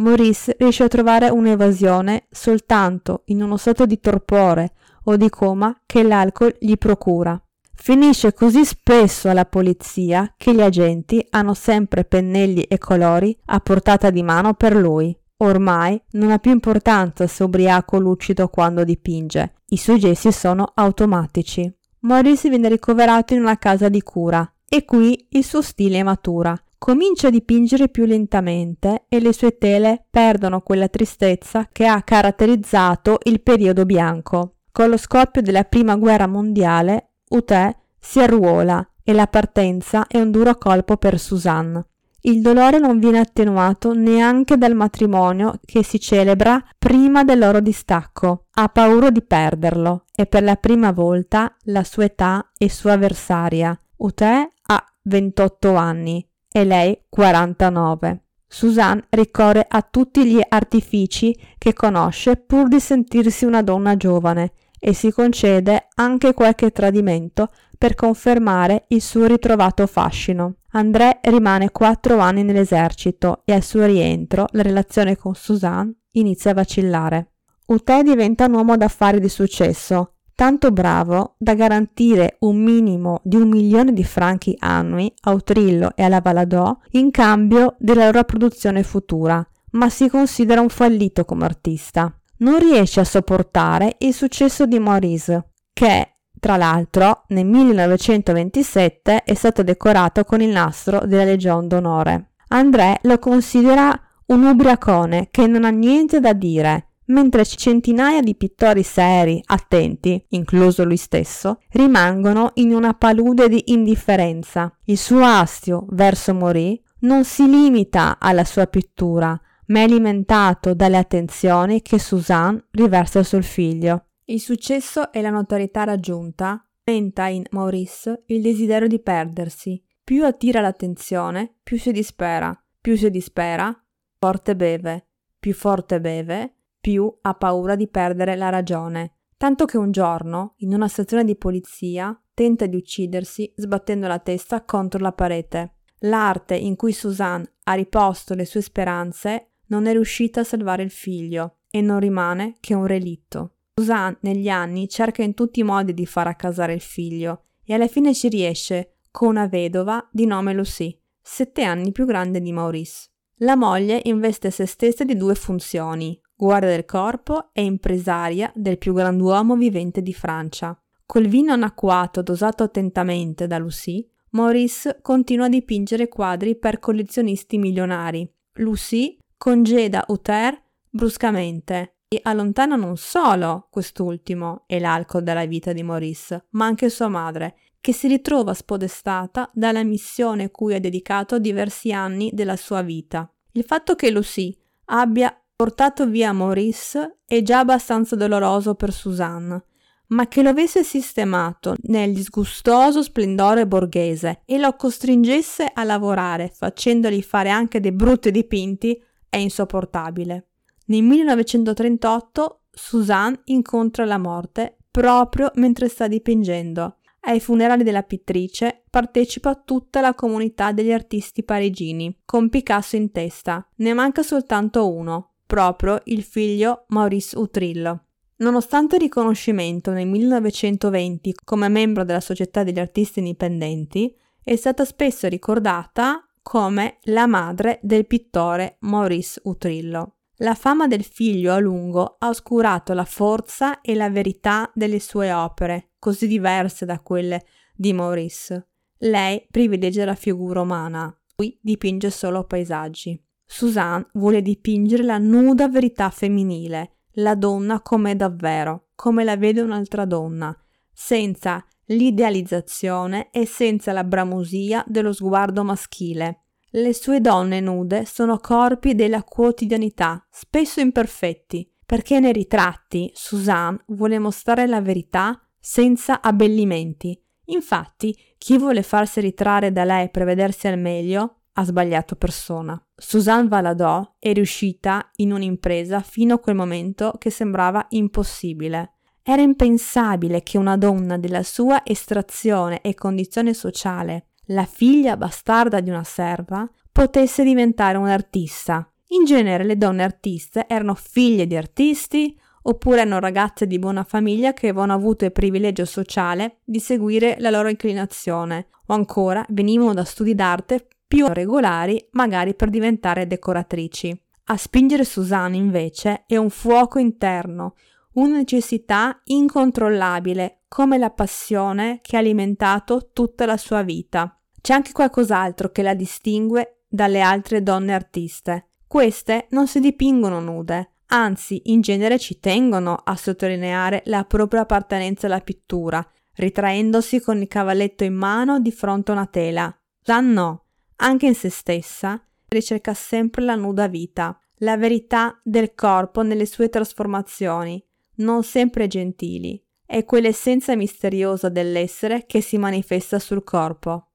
Maurice 0.00 0.56
riesce 0.58 0.84
a 0.84 0.88
trovare 0.88 1.28
un'evasione 1.28 2.26
soltanto 2.30 3.22
in 3.26 3.42
uno 3.42 3.58
stato 3.58 3.84
di 3.84 4.00
torpore 4.00 4.72
o 5.04 5.16
di 5.16 5.28
coma 5.28 5.78
che 5.84 6.02
l'alcol 6.02 6.56
gli 6.58 6.76
procura. 6.76 7.40
Finisce 7.74 8.32
così 8.32 8.64
spesso 8.64 9.28
alla 9.28 9.44
polizia 9.44 10.34
che 10.36 10.54
gli 10.54 10.60
agenti 10.60 11.24
hanno 11.30 11.54
sempre 11.54 12.04
pennelli 12.04 12.62
e 12.62 12.78
colori 12.78 13.36
a 13.46 13.60
portata 13.60 14.10
di 14.10 14.22
mano 14.22 14.54
per 14.54 14.74
lui. 14.74 15.16
Ormai 15.38 16.00
non 16.12 16.30
ha 16.30 16.38
più 16.38 16.50
importanza 16.50 17.26
se 17.26 17.42
ubriaco 17.42 17.98
lucido 17.98 18.48
quando 18.48 18.84
dipinge, 18.84 19.54
i 19.68 19.76
suoi 19.78 19.98
gesti 19.98 20.32
sono 20.32 20.72
automatici. 20.74 21.70
Maurice 22.00 22.48
viene 22.48 22.68
ricoverato 22.68 23.34
in 23.34 23.40
una 23.40 23.56
casa 23.56 23.88
di 23.88 24.02
cura 24.02 24.50
e 24.68 24.84
qui 24.84 25.26
il 25.30 25.44
suo 25.44 25.62
stile 25.62 26.02
matura. 26.02 26.58
Comincia 26.82 27.26
a 27.26 27.30
dipingere 27.30 27.90
più 27.90 28.06
lentamente 28.06 29.04
e 29.10 29.20
le 29.20 29.34
sue 29.34 29.58
tele 29.58 30.06
perdono 30.08 30.62
quella 30.62 30.88
tristezza 30.88 31.68
che 31.70 31.84
ha 31.84 32.00
caratterizzato 32.00 33.18
il 33.24 33.42
periodo 33.42 33.84
bianco. 33.84 34.54
Con 34.72 34.88
lo 34.88 34.96
scoppio 34.96 35.42
della 35.42 35.64
prima 35.64 35.96
guerra 35.96 36.26
mondiale 36.26 37.10
Uté 37.28 37.76
si 37.98 38.20
arruola 38.20 38.82
e 39.04 39.12
la 39.12 39.26
partenza 39.26 40.06
è 40.06 40.18
un 40.18 40.30
duro 40.30 40.56
colpo 40.56 40.96
per 40.96 41.18
Suzanne. 41.18 41.84
Il 42.22 42.40
dolore 42.40 42.78
non 42.78 42.98
viene 42.98 43.18
attenuato 43.18 43.92
neanche 43.92 44.56
dal 44.56 44.74
matrimonio 44.74 45.60
che 45.62 45.84
si 45.84 46.00
celebra 46.00 46.64
prima 46.78 47.24
del 47.24 47.40
loro 47.40 47.60
distacco. 47.60 48.46
Ha 48.52 48.68
paura 48.70 49.10
di 49.10 49.20
perderlo 49.20 50.06
e 50.14 50.24
per 50.24 50.42
la 50.42 50.56
prima 50.56 50.92
volta 50.92 51.54
la 51.64 51.84
sua 51.84 52.04
età 52.04 52.50
è 52.56 52.68
sua 52.68 52.92
avversaria. 52.92 53.78
Uté 53.96 54.52
ha 54.62 54.84
28 55.02 55.74
anni 55.74 56.26
e 56.52 56.64
lei 56.64 56.98
49. 57.08 58.24
Suzanne 58.46 59.04
ricorre 59.10 59.64
a 59.68 59.80
tutti 59.82 60.26
gli 60.26 60.40
artifici 60.48 61.36
che 61.56 61.72
conosce 61.72 62.36
pur 62.36 62.66
di 62.66 62.80
sentirsi 62.80 63.44
una 63.44 63.62
donna 63.62 63.96
giovane 63.96 64.52
e 64.78 64.92
si 64.92 65.12
concede 65.12 65.88
anche 65.94 66.34
qualche 66.34 66.70
tradimento 66.70 67.50
per 67.78 67.94
confermare 67.94 68.86
il 68.88 69.00
suo 69.00 69.26
ritrovato 69.26 69.86
fascino. 69.86 70.56
André 70.72 71.20
rimane 71.22 71.70
quattro 71.70 72.18
anni 72.18 72.42
nell'esercito 72.42 73.42
e 73.44 73.52
al 73.52 73.62
suo 73.62 73.84
rientro 73.84 74.46
la 74.52 74.62
relazione 74.62 75.16
con 75.16 75.34
Suzanne 75.34 75.94
inizia 76.12 76.50
a 76.50 76.54
vacillare. 76.54 77.32
Uté 77.66 78.02
diventa 78.02 78.46
un 78.46 78.54
uomo 78.54 78.76
d'affari 78.76 79.20
di 79.20 79.28
successo, 79.28 80.14
tanto 80.40 80.70
bravo 80.70 81.34
da 81.36 81.52
garantire 81.52 82.36
un 82.38 82.56
minimo 82.56 83.20
di 83.24 83.36
un 83.36 83.46
milione 83.46 83.92
di 83.92 84.04
franchi 84.04 84.56
annui 84.58 85.12
a 85.24 85.32
Utrillo 85.32 85.92
e 85.94 86.02
alla 86.02 86.22
Valadò 86.22 86.78
in 86.92 87.10
cambio 87.10 87.76
della 87.78 88.06
loro 88.06 88.24
produzione 88.24 88.82
futura, 88.82 89.46
ma 89.72 89.90
si 89.90 90.08
considera 90.08 90.62
un 90.62 90.70
fallito 90.70 91.26
come 91.26 91.44
artista 91.44 92.10
non 92.38 92.58
riesce 92.58 93.00
a 93.00 93.04
sopportare 93.04 93.96
il 93.98 94.14
successo 94.14 94.64
di 94.64 94.78
Maurice, 94.78 95.50
che 95.74 96.20
tra 96.40 96.56
l'altro 96.56 97.24
nel 97.28 97.44
1927 97.44 99.24
è 99.24 99.34
stato 99.34 99.62
decorato 99.62 100.24
con 100.24 100.40
il 100.40 100.48
nastro 100.48 101.00
della 101.04 101.24
Legion 101.24 101.68
d'onore. 101.68 102.30
André 102.48 102.98
lo 103.02 103.18
considera 103.18 103.92
un 104.28 104.44
ubriacone 104.44 105.28
che 105.30 105.46
non 105.46 105.64
ha 105.64 105.70
niente 105.70 106.18
da 106.18 106.32
dire, 106.32 106.89
mentre 107.10 107.44
centinaia 107.44 108.20
di 108.20 108.34
pittori 108.34 108.82
seri, 108.82 109.40
attenti, 109.44 110.24
incluso 110.30 110.84
lui 110.84 110.96
stesso, 110.96 111.60
rimangono 111.70 112.50
in 112.54 112.74
una 112.74 112.94
palude 112.94 113.48
di 113.48 113.62
indifferenza. 113.66 114.76
Il 114.84 114.98
suo 114.98 115.22
astio 115.22 115.86
verso 115.90 116.34
Maurice 116.34 116.82
non 117.00 117.24
si 117.24 117.48
limita 117.48 118.18
alla 118.18 118.44
sua 118.44 118.66
pittura, 118.66 119.38
ma 119.66 119.80
è 119.80 119.82
alimentato 119.82 120.74
dalle 120.74 120.96
attenzioni 120.96 121.82
che 121.82 121.98
Suzanne 121.98 122.66
riversa 122.72 123.22
sul 123.22 123.44
figlio. 123.44 124.06
Il 124.24 124.40
successo 124.40 125.12
e 125.12 125.20
la 125.20 125.30
notorietà 125.30 125.84
raggiunta 125.84 126.64
aumenta 126.84 127.26
in 127.26 127.44
Maurice 127.50 128.24
il 128.26 128.42
desiderio 128.42 128.88
di 128.88 129.00
perdersi. 129.00 129.82
Più 130.02 130.24
attira 130.24 130.60
l'attenzione, 130.60 131.56
più 131.62 131.78
si 131.78 131.92
dispera. 131.92 132.56
Più 132.80 132.96
si 132.96 133.10
dispera, 133.10 133.72
forte 134.18 134.56
beve. 134.56 135.06
Più 135.38 135.54
forte 135.54 136.00
beve, 136.00 136.59
più 136.80 137.12
ha 137.20 137.34
paura 137.34 137.76
di 137.76 137.88
perdere 137.88 138.36
la 138.36 138.48
ragione. 138.48 139.16
Tanto 139.36 139.64
che 139.64 139.76
un 139.76 139.90
giorno, 139.90 140.54
in 140.58 140.74
una 140.74 140.88
stazione 140.88 141.24
di 141.24 141.36
polizia, 141.36 142.18
tenta 142.34 142.66
di 142.66 142.76
uccidersi 142.76 143.52
sbattendo 143.54 144.06
la 144.06 144.18
testa 144.18 144.64
contro 144.64 145.00
la 145.00 145.12
parete. 145.12 145.74
L'arte 146.00 146.56
in 146.56 146.76
cui 146.76 146.92
Suzanne 146.92 147.52
ha 147.64 147.74
riposto 147.74 148.34
le 148.34 148.46
sue 148.46 148.62
speranze 148.62 149.50
non 149.66 149.86
è 149.86 149.92
riuscita 149.92 150.40
a 150.40 150.44
salvare 150.44 150.82
il 150.82 150.90
figlio 150.90 151.58
e 151.70 151.80
non 151.80 152.00
rimane 152.00 152.56
che 152.60 152.74
un 152.74 152.86
relitto. 152.86 153.56
Suzanne 153.74 154.16
negli 154.20 154.48
anni 154.48 154.88
cerca 154.88 155.22
in 155.22 155.34
tutti 155.34 155.60
i 155.60 155.64
modi 155.64 155.94
di 155.94 156.06
far 156.06 156.26
accasare 156.26 156.72
il 156.72 156.80
figlio 156.80 157.44
e 157.64 157.74
alla 157.74 157.88
fine 157.88 158.14
ci 158.14 158.28
riesce 158.28 158.96
con 159.10 159.28
una 159.28 159.46
vedova 159.46 160.06
di 160.10 160.26
nome 160.26 160.52
Lucie, 160.52 160.98
sette 161.20 161.62
anni 161.62 161.92
più 161.92 162.04
grande 162.06 162.40
di 162.40 162.52
Maurice. 162.52 163.08
La 163.42 163.56
moglie 163.56 164.00
investe 164.04 164.50
se 164.50 164.66
stessa 164.66 165.04
di 165.04 165.16
due 165.16 165.34
funzioni, 165.34 166.20
guardia 166.44 166.70
del 166.70 166.86
corpo 166.86 167.50
e 167.52 167.62
impresaria 167.62 168.50
del 168.54 168.78
più 168.78 168.94
grand'uomo 168.94 169.56
vivente 169.56 170.00
di 170.00 170.14
Francia. 170.14 170.74
Col 171.04 171.26
vino 171.26 171.52
annacquato 171.52 172.22
dosato 172.22 172.62
attentamente 172.62 173.46
da 173.46 173.58
Lucie, 173.58 174.06
Maurice 174.30 175.00
continua 175.02 175.46
a 175.46 175.50
dipingere 175.50 176.08
quadri 176.08 176.56
per 176.56 176.78
collezionisti 176.78 177.58
milionari. 177.58 178.26
Lucie 178.54 179.16
congeda 179.36 180.04
Uther 180.08 180.58
bruscamente 180.88 181.96
e 182.08 182.20
allontana 182.22 182.76
non 182.76 182.96
solo 182.96 183.68
quest'ultimo 183.70 184.64
e 184.66 184.80
l'alcol 184.80 185.22
dalla 185.22 185.44
vita 185.44 185.72
di 185.72 185.82
Maurice, 185.82 186.46
ma 186.50 186.64
anche 186.64 186.88
sua 186.88 187.08
madre, 187.08 187.56
che 187.80 187.92
si 187.92 188.08
ritrova 188.08 188.54
spodestata 188.54 189.50
dalla 189.52 189.84
missione 189.84 190.50
cui 190.50 190.74
ha 190.74 190.80
dedicato 190.80 191.38
diversi 191.38 191.92
anni 191.92 192.30
della 192.32 192.56
sua 192.56 192.80
vita. 192.82 193.30
Il 193.52 193.64
fatto 193.64 193.94
che 193.94 194.10
Lucie 194.10 194.56
abbia 194.86 195.39
portato 195.60 196.06
via 196.06 196.32
Maurice 196.32 197.18
è 197.26 197.42
già 197.42 197.58
abbastanza 197.58 198.16
doloroso 198.16 198.74
per 198.74 198.94
Suzanne, 198.94 199.62
ma 200.06 200.26
che 200.26 200.40
lo 200.40 200.48
avesse 200.48 200.82
sistemato 200.82 201.74
nel 201.82 202.14
disgustoso 202.14 203.02
splendore 203.02 203.66
borghese 203.66 204.40
e 204.46 204.56
lo 204.56 204.74
costringesse 204.74 205.70
a 205.70 205.84
lavorare 205.84 206.50
facendogli 206.50 207.20
fare 207.20 207.50
anche 207.50 207.78
dei 207.78 207.92
brutti 207.92 208.30
dipinti 208.30 208.98
è 209.28 209.36
insopportabile. 209.36 210.46
Nel 210.86 211.02
1938 211.02 212.60
Suzanne 212.70 213.42
incontra 213.44 214.06
la 214.06 214.16
morte 214.16 214.78
proprio 214.90 215.50
mentre 215.56 215.88
sta 215.88 216.08
dipingendo. 216.08 216.96
Ai 217.24 217.38
funerali 217.38 217.82
della 217.82 218.02
pittrice 218.02 218.84
partecipa 218.88 219.56
tutta 219.56 220.00
la 220.00 220.14
comunità 220.14 220.72
degli 220.72 220.90
artisti 220.90 221.44
parigini, 221.44 222.22
con 222.24 222.48
Picasso 222.48 222.96
in 222.96 223.10
testa. 223.10 223.68
Ne 223.76 223.92
manca 223.92 224.22
soltanto 224.22 224.90
uno, 224.90 225.29
proprio 225.50 226.00
il 226.04 226.22
figlio 226.22 226.84
Maurice 226.90 227.36
Utrillo. 227.36 228.04
Nonostante 228.36 228.94
il 228.94 229.02
riconoscimento 229.02 229.90
nel 229.90 230.06
1920 230.06 231.34
come 231.42 231.68
membro 231.68 232.04
della 232.04 232.20
Società 232.20 232.62
degli 232.62 232.78
Artisti 232.78 233.18
Indipendenti, 233.18 234.14
è 234.44 234.54
stata 234.54 234.84
spesso 234.84 235.26
ricordata 235.26 236.24
come 236.40 236.98
la 237.02 237.26
madre 237.26 237.80
del 237.82 238.06
pittore 238.06 238.76
Maurice 238.82 239.40
Utrillo. 239.42 240.18
La 240.36 240.54
fama 240.54 240.86
del 240.86 241.02
figlio 241.02 241.52
a 241.52 241.58
lungo 241.58 242.14
ha 242.20 242.28
oscurato 242.28 242.92
la 242.92 243.04
forza 243.04 243.80
e 243.80 243.96
la 243.96 244.08
verità 244.08 244.70
delle 244.72 245.00
sue 245.00 245.32
opere, 245.32 245.94
così 245.98 246.28
diverse 246.28 246.86
da 246.86 247.00
quelle 247.00 247.44
di 247.74 247.92
Maurice. 247.92 248.68
Lei 248.98 249.44
privilegia 249.50 250.04
la 250.04 250.14
figura 250.14 250.60
umana, 250.60 251.12
lui 251.34 251.58
dipinge 251.60 252.10
solo 252.10 252.44
paesaggi. 252.44 253.20
Suzanne 253.52 254.06
vuole 254.12 254.42
dipingere 254.42 255.02
la 255.02 255.18
nuda 255.18 255.68
verità 255.68 256.08
femminile, 256.08 256.98
la 257.14 257.34
donna 257.34 257.80
com'è 257.80 258.14
davvero, 258.14 258.90
come 258.94 259.24
la 259.24 259.36
vede 259.36 259.60
un'altra 259.60 260.04
donna, 260.04 260.56
senza 260.92 261.62
l'idealizzazione 261.86 263.30
e 263.32 263.46
senza 263.46 263.90
la 263.90 264.04
bramosia 264.04 264.84
dello 264.86 265.12
sguardo 265.12 265.64
maschile. 265.64 266.44
Le 266.70 266.94
sue 266.94 267.20
donne 267.20 267.58
nude 267.58 268.04
sono 268.06 268.38
corpi 268.38 268.94
della 268.94 269.24
quotidianità, 269.24 270.24
spesso 270.30 270.78
imperfetti, 270.78 271.68
perché 271.84 272.20
nei 272.20 272.32
ritratti 272.32 273.10
Suzanne 273.12 273.82
vuole 273.88 274.20
mostrare 274.20 274.68
la 274.68 274.80
verità 274.80 275.36
senza 275.58 276.20
abbellimenti. 276.22 277.20
Infatti, 277.46 278.16
chi 278.38 278.56
vuole 278.58 278.84
farsi 278.84 279.20
ritrarre 279.20 279.72
da 279.72 279.82
lei 279.82 280.08
per 280.08 280.24
vedersi 280.24 280.68
al 280.68 280.78
meglio 280.78 281.39
ha 281.60 281.64
sbagliato 281.64 282.16
persona. 282.16 282.82
Suzanne 282.96 283.48
Valadò 283.48 284.16
è 284.18 284.32
riuscita 284.32 285.10
in 285.16 285.32
un'impresa 285.32 286.00
fino 286.00 286.34
a 286.34 286.38
quel 286.38 286.56
momento 286.56 287.12
che 287.18 287.30
sembrava 287.30 287.86
impossibile. 287.90 288.94
Era 289.22 289.42
impensabile 289.42 290.42
che 290.42 290.56
una 290.56 290.78
donna 290.78 291.18
della 291.18 291.42
sua 291.42 291.82
estrazione 291.84 292.80
e 292.80 292.94
condizione 292.94 293.52
sociale, 293.52 294.28
la 294.46 294.64
figlia 294.64 295.16
bastarda 295.16 295.80
di 295.80 295.90
una 295.90 296.02
serva, 296.02 296.68
potesse 296.90 297.44
diventare 297.44 297.98
un'artista. 297.98 298.90
In 299.08 299.24
genere 299.24 299.64
le 299.64 299.76
donne 299.76 300.02
artiste 300.02 300.66
erano 300.66 300.94
figlie 300.94 301.46
di 301.46 301.56
artisti 301.56 302.38
oppure 302.62 303.00
erano 303.00 303.20
ragazze 303.20 303.66
di 303.66 303.78
buona 303.78 304.04
famiglia 304.04 304.52
che 304.52 304.68
avevano 304.68 304.94
avuto 304.94 305.24
il 305.24 305.32
privilegio 305.32 305.84
sociale 305.84 306.60
di 306.64 306.80
seguire 306.80 307.36
la 307.38 307.50
loro 307.50 307.68
inclinazione 307.68 308.68
o 308.86 308.94
ancora 308.94 309.44
venivano 309.48 309.94
da 309.94 310.04
studi 310.04 310.34
d'arte 310.34 310.88
più 311.10 311.26
regolari, 311.26 312.06
magari 312.12 312.54
per 312.54 312.70
diventare 312.70 313.26
decoratrici. 313.26 314.16
A 314.44 314.56
spingere 314.56 315.02
Susanne 315.02 315.56
invece 315.56 316.22
è 316.24 316.36
un 316.36 316.50
fuoco 316.50 317.00
interno, 317.00 317.74
una 318.12 318.36
necessità 318.36 319.20
incontrollabile, 319.24 320.60
come 320.68 320.98
la 320.98 321.10
passione 321.10 321.98
che 322.00 322.14
ha 322.14 322.20
alimentato 322.20 323.10
tutta 323.12 323.44
la 323.44 323.56
sua 323.56 323.82
vita. 323.82 324.38
C'è 324.60 324.72
anche 324.72 324.92
qualcos'altro 324.92 325.72
che 325.72 325.82
la 325.82 325.94
distingue 325.94 326.84
dalle 326.88 327.20
altre 327.20 327.64
donne 327.64 327.92
artiste. 327.92 328.68
Queste 328.86 329.48
non 329.50 329.66
si 329.66 329.80
dipingono 329.80 330.38
nude, 330.38 330.92
anzi 331.06 331.60
in 331.72 331.80
genere 331.80 332.20
ci 332.20 332.38
tengono 332.38 332.94
a 332.94 333.16
sottolineare 333.16 334.02
la 334.04 334.22
propria 334.22 334.60
appartenenza 334.60 335.26
alla 335.26 335.40
pittura, 335.40 336.08
ritraendosi 336.34 337.20
con 337.20 337.40
il 337.40 337.48
cavalletto 337.48 338.04
in 338.04 338.14
mano 338.14 338.60
di 338.60 338.70
fronte 338.70 339.10
a 339.10 339.14
una 339.14 339.26
tela. 339.26 339.76
Già 340.00 340.20
no, 340.20 340.66
anche 341.00 341.26
in 341.26 341.34
se 341.34 341.50
stessa, 341.50 342.22
ricerca 342.48 342.94
sempre 342.94 343.42
la 343.42 343.54
nuda 343.54 343.88
vita, 343.88 344.38
la 344.56 344.76
verità 344.76 345.38
del 345.42 345.74
corpo 345.74 346.22
nelle 346.22 346.46
sue 346.46 346.68
trasformazioni, 346.68 347.82
non 348.16 348.42
sempre 348.42 348.86
gentili, 348.86 349.62
è 349.86 350.04
quell'essenza 350.04 350.76
misteriosa 350.76 351.48
dell'essere 351.48 352.26
che 352.26 352.40
si 352.40 352.58
manifesta 352.58 353.18
sul 353.18 353.42
corpo. 353.42 354.08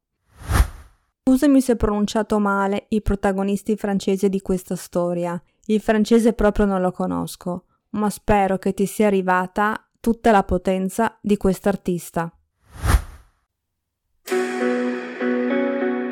Scusami 1.24 1.60
se 1.60 1.71
ho 1.71 1.76
pronunciato 1.76 2.38
male 2.39 2.86
i 2.89 3.02
protagonisti 3.02 3.76
francesi 3.76 4.30
di 4.30 4.41
questa 4.41 4.76
storia. 4.76 5.41
Il 5.65 5.82
francese 5.82 6.34
proprio 6.34 6.65
non 6.65 6.82
lo 6.82 6.91
conosco, 6.91 7.65
ma 7.91 8.12
spero 8.12 8.60
che 8.60 8.76
ti 8.76 8.86
sia 8.86 9.08
arrivata 9.08 9.89
tutta 10.00 10.30
la 10.30 10.43
potenza 10.43 11.17
di 11.21 11.36
quest'artista. 11.36 12.32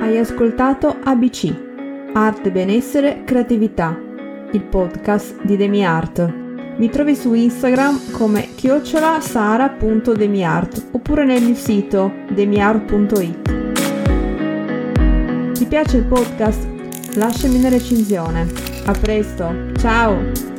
Hai 0.04 0.20
ascoltato 0.20 1.00
ABC, 1.02 1.56
Arte, 2.12 2.52
Benessere, 2.52 3.24
Creatività, 3.24 3.98
il 4.52 4.62
podcast 4.62 5.42
di 5.44 5.56
DemiArt. 5.56 6.76
Mi 6.76 6.90
trovi 6.90 7.16
su 7.16 7.34
Instagram 7.34 8.12
come 8.12 8.50
chiocciolasara.demiart 8.54 10.88
oppure 10.92 11.24
nel 11.24 11.42
mio 11.42 11.56
sito 11.56 12.12
demiart.it. 12.34 13.52
Ti 15.54 15.66
piace 15.68 15.96
il 15.96 16.06
podcast? 16.06 16.68
Lasciami 17.16 17.60
una 17.60 17.70
recensione. 17.70 18.46
A 18.84 18.92
presto, 18.92 19.56
ciao! 19.78 20.53